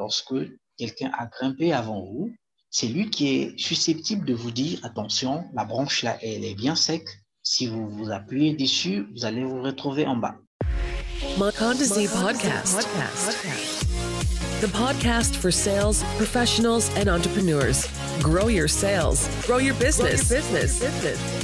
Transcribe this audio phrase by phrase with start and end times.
[0.00, 0.34] lorsque
[0.78, 2.32] quelqu'un a grimpé avant vous,
[2.70, 6.74] c'est lui qui est susceptible de vous dire, attention, la branche là, elle est bien
[6.74, 7.04] sec.
[7.42, 10.36] Si vous vous appuyez dessus, vous allez vous retrouver en bas.
[11.36, 12.86] podcast.
[14.60, 17.86] The podcast for sales professionals and entrepreneurs.
[18.22, 20.28] Grow your sales, grow your business.
[20.28, 21.39] Grow your business.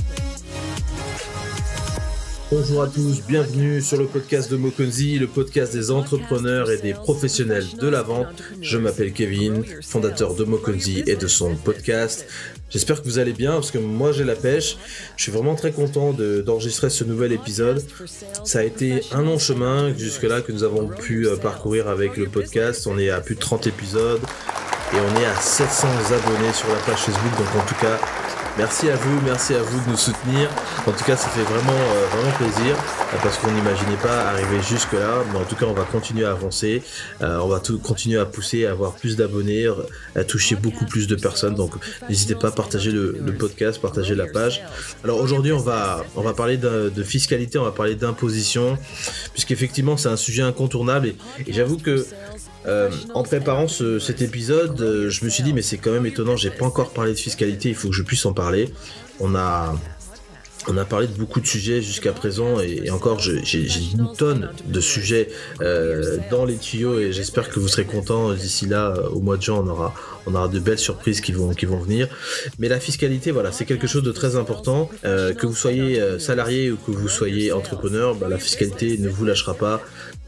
[2.52, 6.94] Bonjour à tous, bienvenue sur le podcast de Mokonzi, le podcast des entrepreneurs et des
[6.94, 8.40] professionnels de la vente.
[8.62, 12.24] Je m'appelle Kevin, fondateur de Mokonzi et de son podcast.
[12.70, 14.76] J'espère que vous allez bien parce que moi j'ai la pêche.
[15.16, 17.84] Je suis vraiment très content d'enregistrer ce nouvel épisode.
[18.44, 22.26] Ça a été un long chemin jusque-là que nous avons pu euh, parcourir avec le
[22.26, 22.86] podcast.
[22.86, 24.20] On est à plus de 30 épisodes
[24.92, 27.36] et on est à 700 abonnés sur la page Facebook.
[27.38, 27.98] Donc en tout cas,
[28.58, 30.48] Merci à vous, merci à vous de nous soutenir.
[30.86, 34.62] En tout cas, ça fait vraiment, euh, vraiment plaisir euh, parce qu'on n'imaginait pas arriver
[34.62, 35.22] jusque là.
[35.30, 36.82] Mais en tout cas, on va continuer à avancer.
[37.20, 39.66] Euh, on va tout, continuer à pousser, à avoir plus d'abonnés,
[40.14, 41.54] à toucher beaucoup plus de personnes.
[41.54, 41.74] Donc,
[42.08, 44.62] n'hésitez pas à partager le, podcast, partager la page.
[45.04, 48.78] Alors aujourd'hui, on va, on va parler de, de fiscalité, on va parler d'imposition,
[49.34, 51.08] puisqu'effectivement, c'est un sujet incontournable.
[51.08, 52.06] Et, et j'avoue que
[52.66, 56.36] euh, en préparant cet épisode, euh, je me suis dit mais c'est quand même étonnant,
[56.36, 58.72] j'ai pas encore parlé de fiscalité, il faut que je puisse en parler.
[59.20, 59.74] On a
[60.68, 63.40] on a parlé de beaucoup de sujets jusqu'à présent et, encore j'ai
[63.92, 65.28] une tonne de sujets
[65.60, 68.32] euh, dans les tuyaux et j'espère que vous serez contents.
[68.32, 69.94] D'ici là au mois de juin on aura
[70.26, 72.08] on aura de belles surprises qui vont qui vont venir.
[72.58, 74.90] Mais la fiscalité voilà c'est quelque chose de très important.
[75.02, 79.54] Que vous soyez salarié ou que vous soyez entrepreneur bah, la fiscalité ne vous lâchera
[79.54, 79.82] pas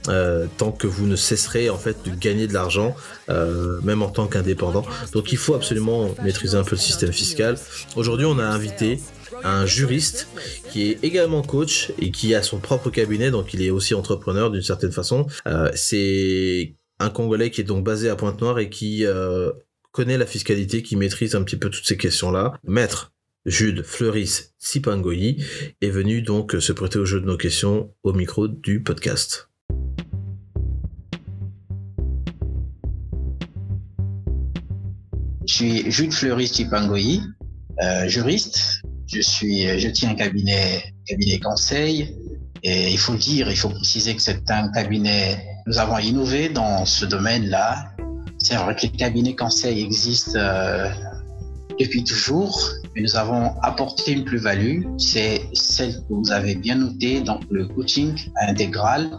[0.08, 2.94] euh, tant que vous ne cesserez en fait de gagner de l'argent,
[3.28, 4.84] euh, même en tant qu'indépendant.
[5.12, 7.58] Donc il faut absolument maîtriser un peu le système fiscal.
[7.96, 9.00] Aujourd'hui, on a invité
[9.44, 10.28] un juriste
[10.70, 14.50] qui est également coach et qui a son propre cabinet, donc il est aussi entrepreneur
[14.50, 15.26] d'une certaine façon.
[15.46, 19.04] Euh, c'est un Congolais qui est donc basé à Pointe-Noire et qui
[19.92, 22.54] connaît la fiscalité, qui maîtrise un petit peu toutes ces questions-là.
[22.64, 23.12] Maître
[23.46, 25.44] Jude Fleuris Sipangoyi
[25.80, 29.48] est venu donc se prêter au jeu de nos questions au micro du podcast.
[35.58, 37.20] Suis Jules Fleury Chipangoyi,
[37.82, 38.82] euh, juriste.
[39.08, 42.14] Je suis, je tiens un cabinet, cabinet conseil.
[42.62, 45.44] Et il faut dire, il faut préciser que c'est un cabinet.
[45.66, 47.91] Nous avons innové dans ce domaine-là.
[48.38, 50.88] C'est vrai que les cabinets conseil existent euh,
[51.80, 52.60] depuis toujours,
[52.94, 54.84] mais nous avons apporté une plus-value.
[54.97, 59.10] C'est celle que vous avez bien notée, donc le coaching intégral.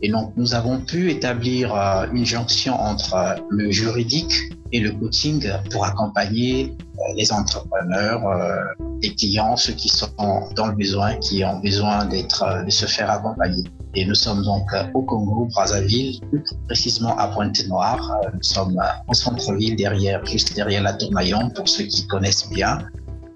[0.00, 4.32] Et donc, nous avons pu établir euh, une jonction entre euh, le juridique
[4.72, 10.08] et le coaching pour accompagner euh, les entrepreneurs, euh, les clients, ceux qui sont
[10.56, 13.64] dans le besoin, qui ont besoin d'être, euh, de se faire accompagner.
[13.94, 18.10] Et nous sommes donc au Congo, Brazzaville, plus précisément à Pointe-Noire.
[18.32, 22.78] Nous sommes en centre-ville, derrière, juste derrière la Tour Maillon, pour ceux qui connaissent bien.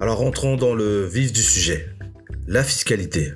[0.01, 1.87] Alors rentrons dans le vif du sujet.
[2.47, 3.33] La fiscalité.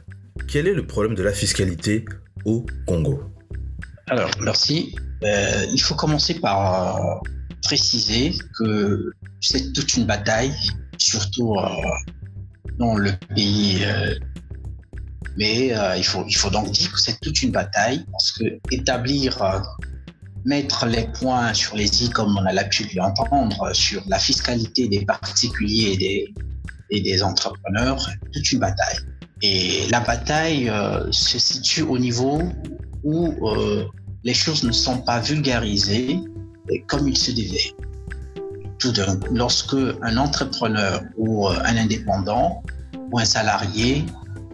[0.48, 2.06] Quel est le problème de la fiscalité
[2.46, 3.20] au Congo?
[4.08, 4.94] Alors, merci.
[5.22, 7.20] il faut commencer par
[7.62, 10.54] préciser que c'est toute une bataille,
[10.98, 11.68] surtout euh,
[12.78, 13.84] dans le pays.
[13.84, 14.14] Euh,
[15.36, 18.44] mais euh, il, faut, il faut donc dire que c'est toute une bataille parce que
[18.70, 19.38] établir,
[20.44, 24.88] mettre les points sur les i, comme on a l'habitude de l'entendre, sur la fiscalité
[24.88, 26.34] des particuliers et des,
[26.90, 28.98] et des entrepreneurs, toute une bataille.
[29.42, 30.70] Et la bataille
[31.10, 32.42] se situe au niveau
[33.04, 33.34] où
[34.24, 36.18] les choses ne sont pas vulgarisées
[36.86, 37.74] comme il se devait.
[38.78, 38.92] Tout
[39.30, 42.62] lorsque un entrepreneur ou euh, un indépendant
[43.10, 44.06] ou un salarié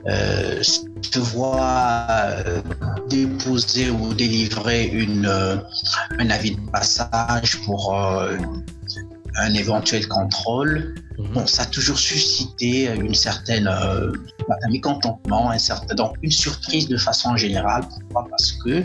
[0.08, 2.60] euh, se voit euh,
[3.08, 4.92] déposer ou délivrer
[6.18, 7.94] un avis de passage pour
[9.38, 11.32] un éventuel contrôle, mhm.
[11.32, 14.12] bon, ça a toujours suscité une certaine euh,
[14.48, 17.84] un mécontentement, un certain, donc une surprise de façon générale.
[17.88, 18.26] Pourquoi?
[18.30, 18.84] Parce que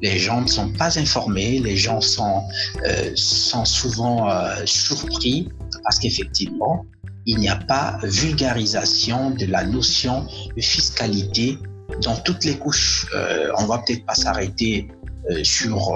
[0.00, 2.42] les gens ne sont pas informés, les gens sont,
[2.86, 5.48] euh, sont souvent euh, surpris
[5.82, 6.86] parce qu'effectivement,
[7.26, 10.26] il n'y a pas vulgarisation de la notion
[10.56, 11.58] de fiscalité
[12.02, 13.06] dans toutes les couches.
[13.58, 14.88] on va peut-être pas s'arrêter
[15.42, 15.94] sur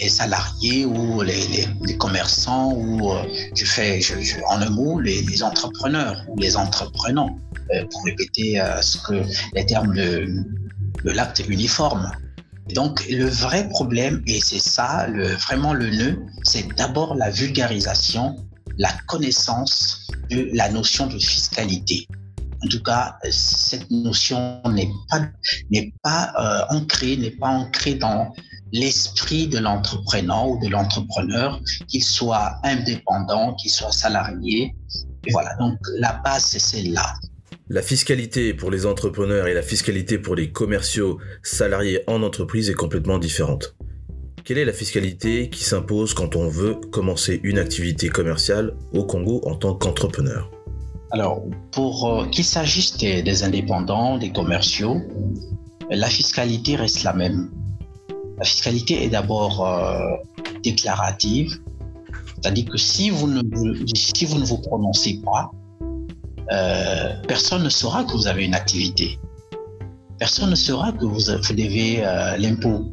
[0.00, 1.66] les salariés ou les,
[1.98, 3.22] commerçants ou euh,
[3.54, 4.00] je fais
[4.48, 7.38] en un mot les, entrepreneurs ou les entreprenants
[7.74, 9.22] euh, pour répéter euh, ce que
[9.54, 10.44] les termes de,
[11.04, 12.10] l'acte uniforme.
[12.74, 15.06] Donc le vrai problème et c'est ça
[15.46, 18.36] vraiment le nœud, c'est d'abord la vulgarisation,
[18.76, 22.08] la connaissance de la notion de fiscalité.
[22.64, 25.28] En tout cas, cette notion n'est pas
[26.02, 28.32] pas ancrée, n'est pas ancrée dans
[28.72, 34.74] l'esprit de l'entrepreneur ou de l'entrepreneur, qu'il soit indépendant, qu'il soit salarié.
[35.26, 37.14] Et voilà, donc la base, c'est celle-là.
[37.68, 42.74] La fiscalité pour les entrepreneurs et la fiscalité pour les commerciaux salariés en entreprise est
[42.74, 43.74] complètement différente.
[44.44, 49.40] Quelle est la fiscalité qui s'impose quand on veut commencer une activité commerciale au Congo
[49.44, 50.55] en tant qu'entrepreneur?
[51.12, 55.00] Alors, pour euh, qu'il s'agisse des, indépendants, des commerciaux,
[55.88, 57.50] la fiscalité reste la même.
[58.38, 60.00] La fiscalité est d'abord euh,
[60.64, 61.60] déclarative,
[62.34, 65.50] c'est-à-dire que si vous ne, vous, ne prononcez pas,
[66.52, 69.18] euh, personne ne saura que vous avez une activité.
[70.18, 72.00] Personne ne saura que vous, devez
[72.38, 72.90] l'impôt.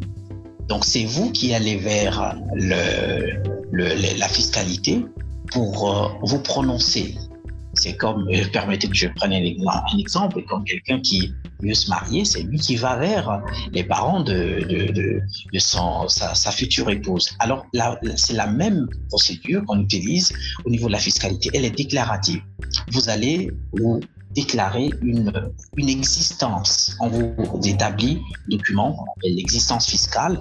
[0.67, 2.35] Donc c'est vous qui allez vers
[3.71, 5.05] la fiscalité
[5.51, 7.15] pour vous prononcer.
[7.73, 12.25] C'est comme, euh, permettez que je prenne un, exemple, comme quelqu'un qui veut se marier,
[12.25, 13.41] c'est lui qui va vers
[13.71, 17.35] les parents de, de, de, son, sa, future épouse.
[17.39, 17.65] Alors
[18.15, 20.31] c'est la même procédure qu'on utilise
[20.65, 21.49] au niveau de la fiscalité.
[21.53, 22.41] Elle est déclarative.
[22.91, 23.99] Vous allez vous
[24.31, 25.31] déclarer une,
[25.77, 26.95] une existence.
[26.99, 30.39] On vous établit un document qu'on appelle l'existence fiscale,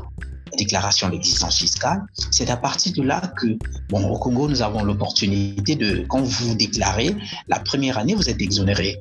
[0.56, 2.02] déclaration d'existence fiscale.
[2.30, 3.58] C'est à partir de là que,
[3.88, 7.14] bon, au Congo, nous avons l'opportunité de, quand vous déclarez,
[7.48, 9.00] la première année, vous êtes exonéré.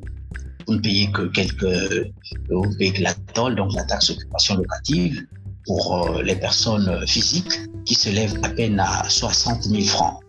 [0.68, 2.12] Vous ne payez que quelques,
[2.50, 5.25] vous payez que la tolle, donc la taxe d'occupation locative,
[5.65, 10.19] pour euh, les personnes physiques qui se lèvent à peine à 60 000 francs.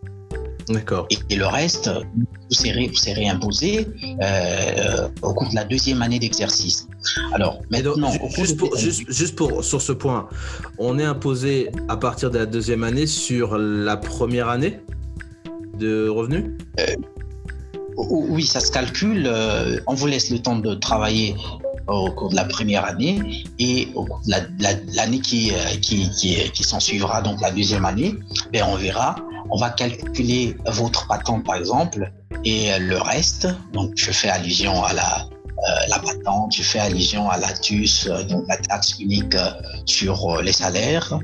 [0.68, 1.06] D'accord.
[1.10, 3.86] Et, le reste, vous serez, vous serez imposé
[4.22, 6.86] euh, au cours de la deuxième année d'exercice.
[7.32, 10.28] Alors, maintenant, juste, pour, juste, pour, sur ce point,
[10.78, 14.80] on est imposé à partir de la deuxième année sur la première année
[15.78, 16.44] de revenus?
[16.80, 16.94] Euh,
[17.96, 19.26] Oui, ça se calcule.
[19.26, 21.34] Euh, on vous laisse le temps de travailler
[21.88, 26.62] au cours de la première année et au cours de l'année qui, qui, qui, qui
[26.62, 28.14] s'en suivra, donc la deuxième année,
[28.52, 29.16] ben on verra
[29.50, 32.12] on va calculer votre patente, par exemple,
[32.44, 33.48] et le reste.
[33.72, 35.28] Donc, je fais allusion à la,
[35.62, 39.52] euh, patente, je fais allusion à la TUS, euh, donc la taxe unique euh,
[39.86, 41.20] sur les salaires.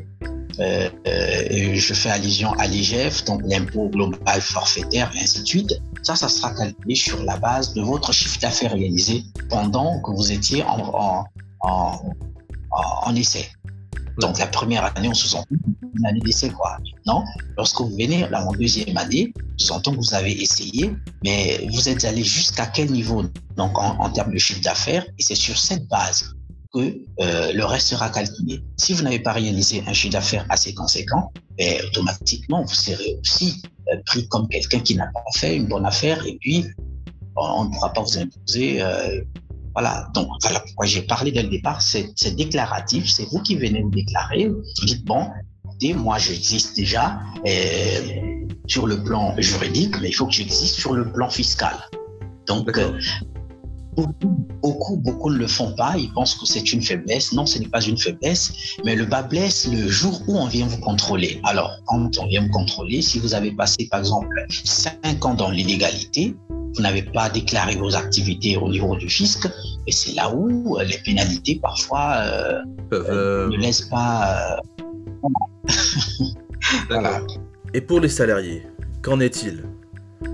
[0.59, 5.75] je fais allusion à l'IGF, donc l'impôt global forfaitaire, et ainsi de suite.
[6.05, 10.31] Ça, ça sera calculé sur la base de votre chiffre d'affaires réalisé pendant que vous
[10.31, 11.25] étiez en
[13.17, 13.51] essai.
[14.19, 15.47] Donc la première année, on sous-entend
[15.97, 16.79] une année d'essai, quoi.
[17.07, 17.25] Non,
[17.57, 20.93] lorsque vous venez là, en deuxième année, sous-entend que vous avez essayé,
[21.25, 23.23] mais vous êtes allé jusqu'à quel niveau
[23.57, 26.35] Donc en, termes de chiffre d'affaires, et c'est sur cette base
[26.75, 28.63] que euh, le reste sera calculé.
[28.77, 33.63] Si vous n'avez pas réalisé un chiffre d'affaires assez conséquent, ben, automatiquement, vous serez aussi
[33.91, 36.67] euh, pris comme quelqu'un qui n'a pas fait une bonne affaire et puis
[37.37, 39.23] on ne pourra pas vous imposer euh,
[39.81, 43.81] voilà, donc voilà pourquoi j'ai parlé dès le départ, c'est déclaratif, c'est vous qui venez
[43.81, 45.29] vous déclarer, vous dites, bon,
[45.65, 48.01] écoutez, moi j'existe déjà euh,
[48.67, 51.77] sur le plan juridique, mais il faut que j'existe sur le plan fiscal.
[52.49, 52.99] Donc, euh,
[54.63, 57.33] beaucoup, beaucoup, ne le font pas, ils pensent que c'est une faiblesse.
[57.33, 58.53] Non, ce n'est pas une faiblesse,
[58.85, 61.41] mais le bas blesse le jour où on vient vous contrôler.
[61.45, 65.51] Alors, quand on vient vous contrôler, si vous avez passé par exemple 5 ans dans
[65.51, 66.35] l'illégalité,
[66.75, 69.49] vous n'avez pas déclaré vos activités au niveau du fisc,
[69.87, 72.63] et c'est là où euh, les pénalités parfois euh,
[72.93, 74.61] euh, ne laissent pas.
[77.75, 78.63] Et pour les salariés,
[79.03, 79.65] qu'en est-il?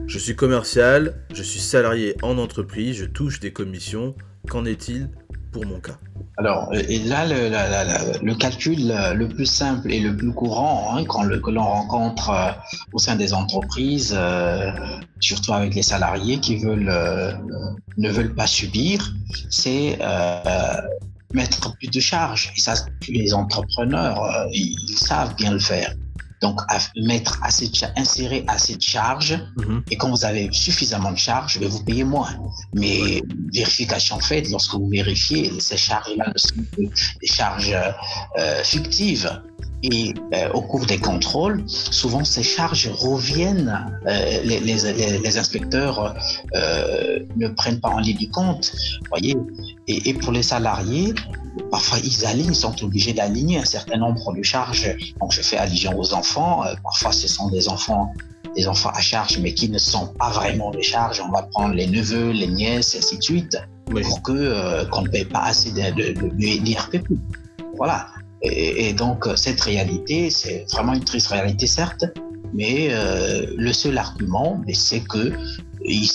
[0.06, 4.14] Je suis commercial, je suis salarié en entreprise, je touche des commissions.
[4.48, 5.10] Qu'en est-il
[5.52, 5.98] pour mon cas?
[6.36, 11.04] Alors, euh, et là, le, calcul euh, le plus simple et le plus courant hein,
[11.04, 12.50] quand le, que l'on rencontre euh,
[12.92, 14.18] au sein des entreprises,
[15.20, 16.92] surtout avec les salariés qui veulent,
[17.96, 19.14] ne veulent pas subir,
[19.50, 19.98] c'est
[21.32, 22.52] mettre plus de charges.
[22.56, 22.74] Et ça,
[23.08, 25.94] les entrepreneurs, ils savent bien le faire.
[26.44, 26.60] Donc,
[26.94, 29.38] mettre assez de, insérer assez de charges.
[29.56, 29.82] Mhm.
[29.90, 32.34] Et quand vous avez suffisamment de charges, vous payez moins.
[32.74, 36.82] Mais vérification faite, lorsque vous vérifiez, ces charges-là ne sont que
[37.22, 37.74] des charges
[38.38, 39.40] euh, fictives.
[39.86, 46.16] Et euh, au cours des contrôles, souvent ces charges reviennent, euh, les, les, les, inspecteurs
[46.56, 48.72] euh, ne prennent pas en ligne du compte,
[49.10, 49.36] voyez.
[49.86, 51.12] Et, et, pour les salariés,
[51.70, 54.96] parfois ils alignent, ils sont obligés d'aligner un certain nombre de charges.
[55.20, 58.10] Donc je fais allusion aux enfants, parfois ce sont des enfants
[58.56, 61.20] des enfants à charge, mais qui ne sont pas vraiment des charges.
[61.20, 65.08] On va prendre les neveux, les nièces, et ainsi de suite, pour que qu'on ne
[65.08, 67.18] paye pas assez de, de, de, de
[67.76, 68.06] Voilà.
[68.44, 72.04] Et, donc, cette réalité, c'est vraiment une triste réalité, certes,
[72.52, 75.32] mais euh, le seul argument, c'est que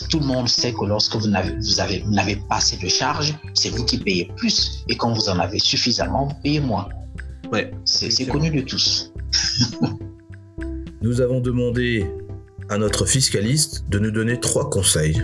[0.10, 3.70] tout le monde sait que lorsque vous n'avez vous avez, pas assez de charges, c'est
[3.70, 4.84] vous qui payez plus.
[4.88, 6.88] Et quand vous en avez suffisamment, vous payez moins.
[7.52, 9.12] Ouais, c'est connu de tous.
[11.02, 12.06] nous avons demandé
[12.70, 15.20] à notre fiscaliste de nous donner trois conseils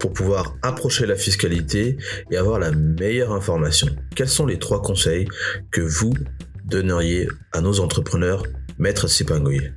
[0.00, 1.96] pour pouvoir approcher la fiscalité
[2.30, 3.88] et avoir la meilleure information.
[4.16, 5.28] Quels sont les trois conseils
[5.70, 6.14] que vous
[6.64, 8.42] donneriez à nos entrepreneurs,
[8.78, 9.70] maître Sipangoye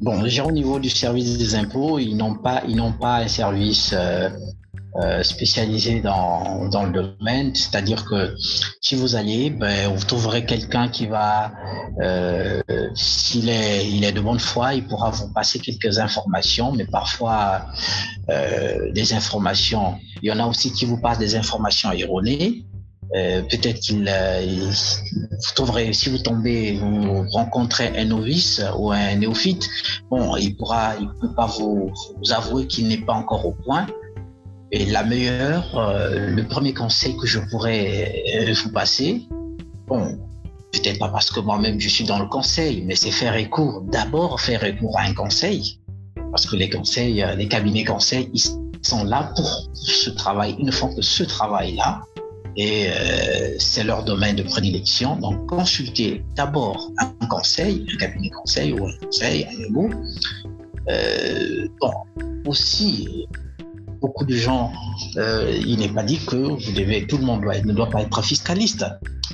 [0.00, 2.62] Bon, déjà au niveau du service des impôts, ils n'ont pas,
[3.00, 4.28] pas un service euh,
[5.22, 8.34] spécialisé dans, dans le domaine, c'est-à-dire que
[8.80, 11.52] si vous allez, ben, vous trouverez quelqu'un qui va,
[12.00, 12.62] euh,
[12.94, 17.66] s'il est, il est de bonne foi, il pourra vous passer quelques informations, mais parfois
[18.28, 19.96] euh, des informations.
[20.22, 22.64] Il y en a aussi qui vous passent des informations erronées.
[23.14, 29.14] Euh, peut-être qu'il euh, vous trouverez si vous tombez vous rencontrez un novice ou un
[29.14, 29.64] néophyte
[30.10, 31.92] bon il pourra il peut pas vous
[32.30, 33.86] avouer qu'il n'est pas encore au point
[34.72, 39.22] et la meilleure, euh, le premier conseil que je pourrais euh, vous passer,
[39.86, 40.18] bon,
[40.72, 44.40] peut-être pas parce que moi-même je suis dans le conseil, mais c'est faire recours, d'abord
[44.40, 45.80] faire recours à un conseil,
[46.30, 48.42] parce que les conseils, euh, les cabinets conseils, ils
[48.82, 52.02] sont là pour ce travail, ils ne font que ce travail-là,
[52.58, 52.86] et
[53.58, 55.16] c'est leur domaine de prédilection.
[55.16, 59.90] Donc, consultez d'abord un conseil, un cabinet conseil ou un conseil, un mot.
[61.78, 61.92] bon,
[62.46, 63.26] aussi,
[64.00, 64.72] beaucoup de gens,
[65.16, 68.22] euh, il n'est pas dit que vous devez, tout le monde ne doit pas être
[68.22, 68.84] fiscaliste,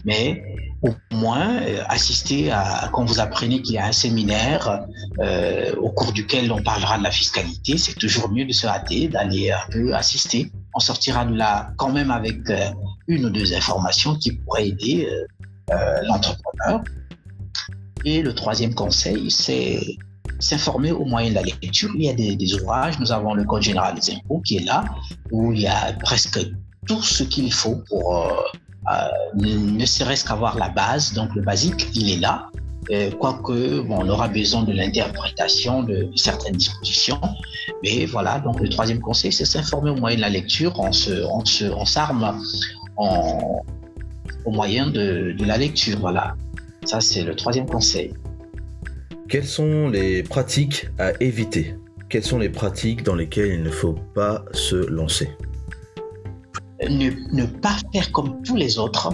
[0.04, 0.42] mais
[0.83, 4.85] au moins euh, assister à, quand vous apprenez qu'il y a un séminaire
[5.21, 9.09] euh, au cours duquel on parlera de la fiscalité, c'est toujours mieux de se hâter,
[9.09, 10.50] d'aller un peu assister.
[10.75, 12.38] On sortira de là quand même avec
[13.07, 15.09] une ou deux informations qui pourraient aider
[16.04, 16.83] l'entrepreneur.
[18.04, 19.81] Et le troisième conseil, c'est
[20.38, 21.91] s'informer au moyen de la lecture.
[21.95, 22.99] Il y a des, ouvrages.
[22.99, 24.85] Nous avons le Code général des impôts qui est là,
[25.31, 26.38] où il y a presque
[26.87, 28.33] tout ce qu'il faut pour euh,
[28.93, 31.12] euh, ne serait-ce qu'avoir la base.
[31.14, 32.49] Donc le basique, il est là.
[32.91, 37.21] Euh, quoique, on aura besoin de l'interprétation de, certaines dispositions.
[37.85, 40.73] Mais voilà, donc le troisième conseil, c'est s'informer au moyen de la lecture.
[40.79, 42.43] On on se, s'arme
[42.97, 45.99] au moyen de la lecture.
[46.00, 46.35] Voilà.
[46.85, 48.12] Ça, c'est le troisième conseil.
[49.33, 51.75] Quelles sont les pratiques à éviter?
[52.11, 55.31] Quelles sont les pratiques dans lesquelles il ne faut pas se lancer?
[56.87, 59.11] Ne, pas faire comme tous les autres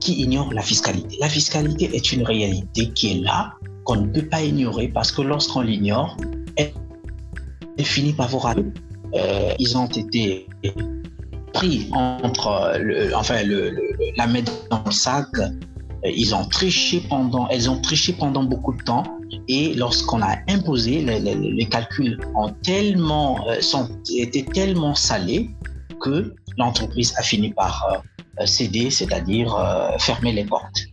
[0.00, 1.16] qui ignorent la fiscalité.
[1.20, 3.52] La fiscalité est une réalité qui est là,
[3.84, 6.16] qu'on ne peut pas ignorer parce que lorsqu'on l'ignore,
[6.56, 6.72] elle,
[7.84, 8.64] finit par vous rater.
[9.14, 10.48] Euh, ils ont été
[11.52, 12.76] pris entre
[13.14, 13.36] enfin
[14.16, 15.28] la main dans le sac.
[16.02, 19.04] Ils ont triché pendant, elles ont triché pendant beaucoup de temps
[19.48, 25.50] et lorsqu'on a imposé, les, calculs ont tellement, euh, sont, étaient tellement salés
[26.00, 28.02] que l'entreprise a fini par
[28.40, 30.86] euh, céder, c'est-à-dire euh, fermer les portes.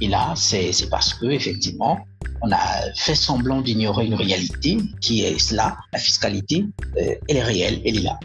[0.00, 1.98] Et là, c'est parce que effectivement,
[2.42, 2.58] on a
[2.96, 8.02] fait semblant d'ignorer une réalité qui est cela, la fiscalité, elle est réelle, elle est
[8.02, 8.18] là.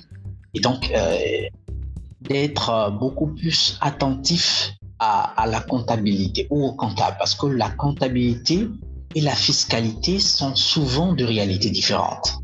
[0.56, 0.92] Et donc,
[2.22, 8.68] d'être beaucoup plus attentif à, la comptabilité ou au comptable, parce que la comptabilité,
[9.16, 12.40] et la fiscalité sont souvent de réalités différentes.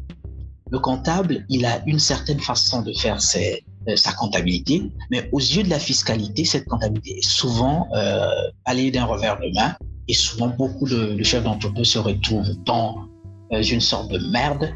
[0.71, 5.63] Le comptable, il a une certaine façon de faire euh, sa comptabilité, mais aux yeux
[5.63, 8.29] de la fiscalité, cette comptabilité est souvent euh,
[8.65, 9.75] allée d'un revers de main
[10.07, 13.05] et souvent beaucoup de, chefs d'entreprise se retrouvent dans
[13.53, 14.73] euh, une sorte de merde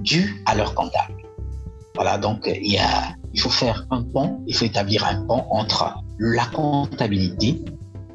[0.00, 1.14] due à leur comptable.
[1.94, 2.78] Voilà, donc il,
[3.34, 7.62] il faut faire un pont, il faut établir un pont entre la comptabilité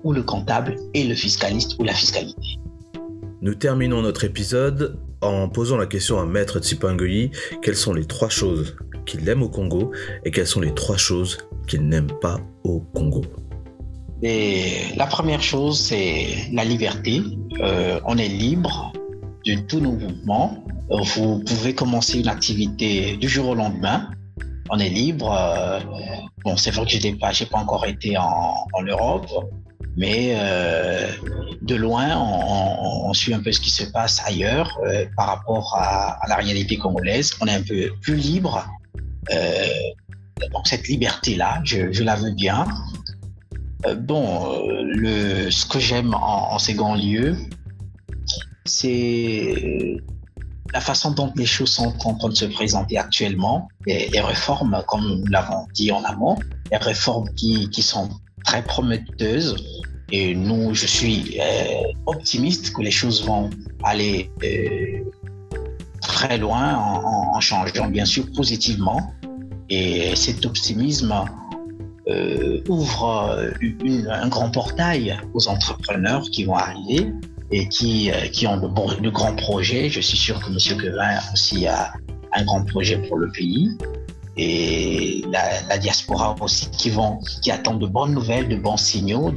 [0.04, 2.61] ou le comptable et le fiscaliste ou la fiscalité.
[3.44, 7.32] Nous terminons notre épisode en posant la question à Maître Tsipangoyi
[7.64, 9.92] quelles sont les trois choses qu'il aime au Congo
[10.24, 13.24] et quelles sont les trois choses qu'il n'aime pas au Congo?
[14.22, 17.24] Et la première chose, c'est la liberté.
[17.62, 18.94] Euh, on est libre
[19.48, 20.64] de tous nos mouvements.
[20.92, 24.12] Vous pouvez commencer une activité du jour au lendemain.
[24.70, 25.36] On est libre.
[25.36, 25.80] Euh,
[26.46, 29.26] bon, c'est vrai que je n'ai pas, encore été en Europe,
[29.98, 31.08] mais euh,
[31.62, 36.18] de loin, on, suit un peu ce qui se passe ailleurs euh, par rapport à,
[36.30, 37.34] la réalité congolaise.
[37.42, 38.66] On est un peu plus libre.
[39.34, 39.66] Euh,
[40.54, 42.66] donc cette liberté-là, je, la veux bien.
[43.98, 44.54] bon,
[45.50, 47.36] ce que j'aime en, second lieu,
[48.66, 49.54] c'est
[50.74, 55.20] la façon dont les choses sont en train de se présenter actuellement, les, réformes, comme
[55.20, 56.38] nous l'avons dit en amont,
[56.72, 58.10] les réformes qui sont
[58.46, 59.56] très prometteuse.
[60.12, 63.50] Et nous, je suis euh, optimiste que les choses vont
[63.84, 65.00] aller euh,
[66.02, 69.14] très loin en, changeant, bien sûr, positivement.
[69.70, 71.14] Et cet optimisme
[72.68, 73.54] ouvre
[74.10, 77.14] un grand portail aux entrepreneurs qui vont arriver
[77.52, 79.90] et qui, qui ont de, de, grands projets.
[79.90, 80.78] Je suis sûr que M.
[80.78, 81.94] Quevin aussi a
[82.34, 83.70] un grand projet pour le pays
[84.38, 89.34] et la, diaspora aussi qui vont qui attendent de bonnes nouvelles, de bons signaux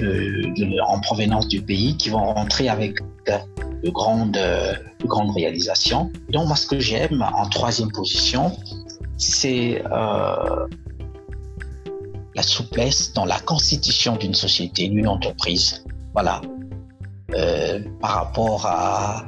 [0.87, 6.11] en provenance du pays, qui vont rentrer avec de grandes, de grandes réalisations.
[6.31, 8.53] Donc moi ce que j'aime en troisième position,
[9.17, 10.67] c'est euh,
[12.35, 15.85] la souplesse dans la constitution d'une société, d'une entreprise.
[16.13, 16.41] Voilà.
[17.35, 19.25] Euh, par rapport à,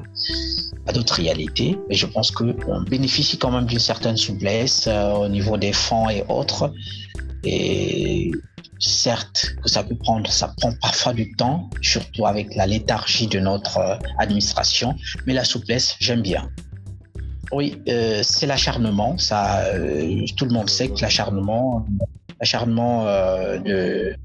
[0.86, 1.78] à d'autres réalités.
[1.88, 6.08] Mais je pense qu'on bénéficie quand même d'une certaine souplesse euh, au niveau des fonds
[6.08, 6.72] et autres.
[7.44, 8.30] Et
[8.78, 13.40] certes que ça peut prendre, ça prend parfois du temps, surtout avec la léthargie de
[13.40, 14.94] notre euh, administration,
[15.26, 16.48] mais la souplesse, j'aime bien.
[17.52, 19.16] Oui, euh, c'est l'acharnement.
[19.18, 19.64] Ça,
[20.36, 21.86] tout le monde sait que l'acharnement,
[22.40, 24.16] l'acharnement de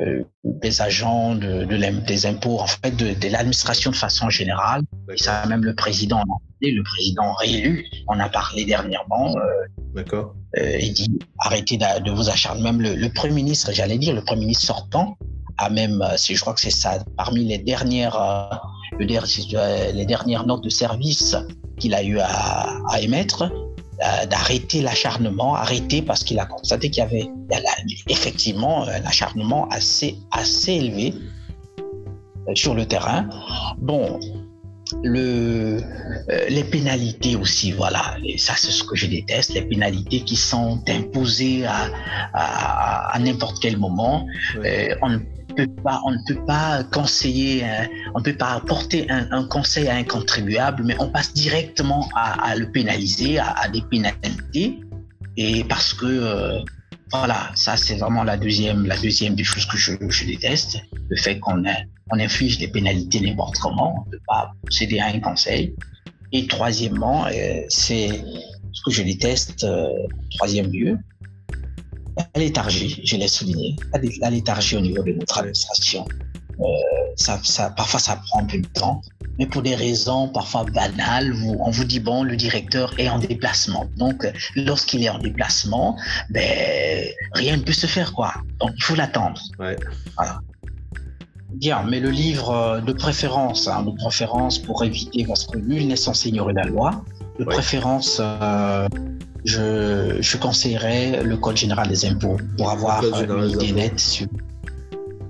[0.00, 4.82] euh, des agents de, des impôts, en fait, de, l'administration de façon générale.
[5.12, 6.22] Et ça, même le président,
[6.60, 9.36] le président réélu, on a parlé dernièrement.
[9.36, 9.42] Euh,
[9.94, 10.34] D'accord.
[10.58, 12.62] Euh, il dit arrêtez de, vous acharner.
[12.62, 15.16] Même le, Premier ministre, j'allais dire, le Premier ministre sortant,
[15.58, 18.60] a même, je crois que c'est ça, parmi les dernières,
[18.98, 21.34] les dernières notes de service
[21.78, 23.65] qu'il a eu à, à émettre, euh,
[23.98, 27.30] d'arrêter l'acharnement, arrêter parce qu'il a constaté qu'il y avait
[28.08, 31.14] effectivement un acharnement assez, assez élevé
[32.48, 33.28] euh, sur le terrain.
[33.78, 34.20] Bon,
[35.02, 35.80] le,
[36.30, 40.36] euh, les pénalités aussi, voilà, et ça c'est ce que je déteste, les pénalités qui
[40.36, 41.90] sont imposées à,
[42.34, 44.26] à, n'importe quel moment.
[45.02, 45.20] on
[45.58, 50.04] on ne peut pas conseiller, euh, on ne peut pas apporter un, conseil à un
[50.04, 54.80] contribuable, mais on passe directement à, le pénaliser, à, des pénalités.
[55.36, 56.60] Et parce que, euh,
[57.12, 61.38] voilà, ça c'est vraiment la deuxième, la deuxième des choses que je, déteste, le fait
[61.38, 61.62] qu'on
[62.10, 65.74] on inflige des pénalités n'importe comment, on ne peut pas procéder à un conseil.
[66.32, 68.08] Et troisièmement, euh, c'est
[68.72, 69.66] ce que je déteste,
[70.30, 70.98] troisième lieu,
[72.16, 73.76] la léthargie, je l'ai souligné,
[74.20, 76.06] la léthargie au niveau de notre administration.
[76.58, 76.64] Euh,
[77.16, 79.02] ça, ça, parfois, ça prend un peu de temps,
[79.38, 83.18] mais pour des raisons parfois banales, vous, on vous dit, bon, le directeur est en
[83.18, 83.86] déplacement.
[83.96, 85.96] Donc, lorsqu'il est en déplacement,
[86.30, 88.32] ben, rien ne peut se faire, quoi.
[88.60, 89.40] Donc, il faut l'attendre.
[89.58, 89.76] Ouais.
[90.16, 90.40] Voilà.
[91.52, 95.96] Bien, mais le livre de préférence, hein, de préférence pour éviter, parce que nul n'est
[95.96, 97.04] censé ignorer la loi,
[97.38, 98.88] de préférence, euh,
[99.46, 104.26] je, je conseillerais le Code général des impôts pour avoir une idée nette sur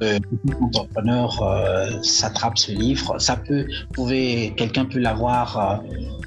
[0.02, 0.18] euh,
[0.60, 3.18] entrepreneur euh, s'attrape ce livre.
[3.18, 5.82] Ça peut, pouvez, quelqu'un peut l'avoir.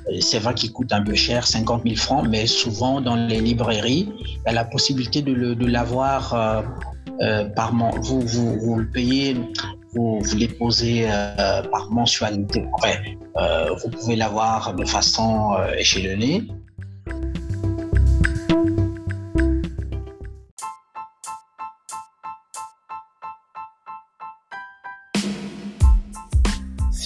[0.09, 3.39] Euh, c'est vrai qu'il coûte un peu cher, 50 000 francs, mais souvent dans les
[3.39, 6.63] librairies, il y a la possibilité de, de l'avoir
[7.21, 9.35] euh, par vous, vous, vous le payez
[9.93, 10.37] vous, vous
[11.71, 12.65] par mensualité.
[13.37, 16.43] Euh, vous pouvez l'avoir de façon euh, échelonnée.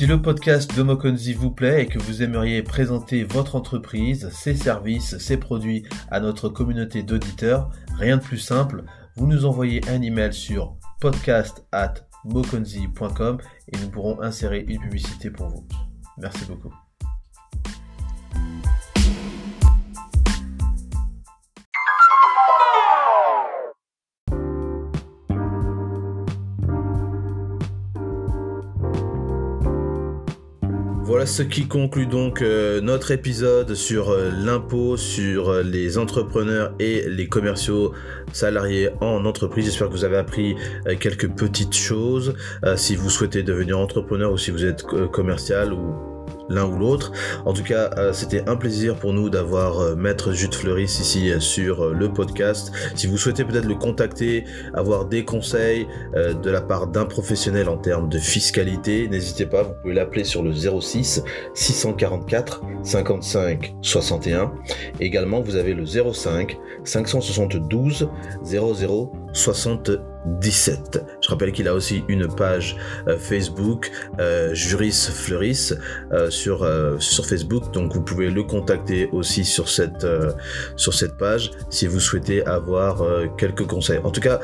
[0.03, 4.53] Si le podcast de Mokonzi vous plaît et que vous aimeriez présenter votre entreprise, ses
[4.53, 8.83] services, ses produits à notre communauté d'auditeurs, rien de plus simple,
[9.15, 11.93] vous nous envoyez un email sur podcast at
[12.25, 13.37] mokonzi.com
[13.71, 15.65] et nous pourrons insérer une publicité pour vous.
[16.17, 16.73] Merci beaucoup.
[31.23, 36.73] Voilà ce qui conclut donc euh, notre épisode sur euh, l'impôt, sur euh, les entrepreneurs
[36.79, 37.93] et les commerciaux
[38.33, 39.63] salariés en entreprise.
[39.63, 40.57] J'espère que vous avez appris
[40.99, 42.33] quelques petites choses.
[42.75, 44.83] si vous souhaitez devenir entrepreneur ou si vous êtes
[45.13, 46.12] commercial ou
[46.49, 47.11] l'un ou l'autre.
[47.45, 51.31] En tout cas, euh, c'était un plaisir pour nous d'avoir euh, Maître Jude Fleuris ici
[51.31, 52.71] euh, sur le podcast.
[52.95, 57.77] Si vous souhaitez peut-être le contacter, avoir des conseils de la part d'un professionnel en
[57.77, 64.51] termes de fiscalité, n'hésitez pas, vous pouvez l'appeler sur le 06 644 55 61.
[64.99, 68.09] également, vous avez le 05 572
[68.43, 71.03] 00 77.
[71.21, 75.71] Je rappelle qu'il a aussi une page euh, Facebook, euh, Juris Fleuris,
[76.11, 76.67] euh, sur,
[76.99, 77.73] sur Facebook.
[77.73, 80.05] Donc vous pouvez le contacter aussi sur cette,
[80.75, 83.03] sur cette page si vous souhaitez avoir
[83.37, 83.99] quelques conseils.
[84.03, 84.39] En tout cas,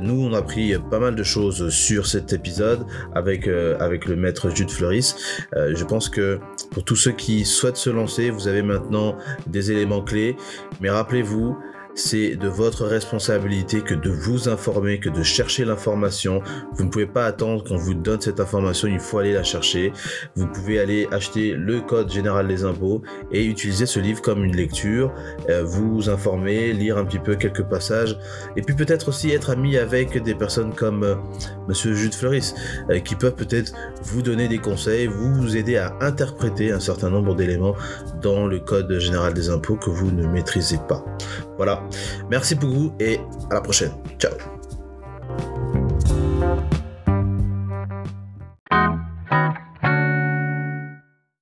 [0.00, 4.50] nous, on a appris pas mal de choses sur cet épisode avec, avec le maître
[4.50, 5.14] Jude Fleuris.
[5.54, 6.38] je pense que
[6.70, 10.36] pour tous ceux qui souhaitent se lancer, vous avez maintenant des éléments clés.
[10.80, 11.56] Mais rappelez-vous,
[11.94, 16.42] c'est de votre responsabilité que de vous informer, que de chercher l'information.
[16.72, 19.92] Vous ne pouvez pas attendre qu'on vous donne cette information, il faut aller la chercher.
[20.36, 24.56] Vous pouvez aller acheter le code général des impôts et utiliser ce livre comme une
[24.56, 25.12] lecture,
[25.48, 28.18] euh, vous informer, lire un petit peu quelques passages,
[28.56, 31.14] et puis peut-être aussi être ami avec des personnes comme euh,
[31.68, 32.54] Monsieur Jude Fleuris,
[32.90, 37.34] euh, qui peuvent peut-être vous donner des conseils, vous aider à interpréter un certain nombre
[37.34, 37.74] d'éléments
[38.22, 41.04] dans le code général des impôts que vous ne maîtrisez pas.
[41.56, 41.82] Voilà.
[42.30, 43.92] Merci beaucoup et à la prochaine.
[44.18, 44.53] Ciao.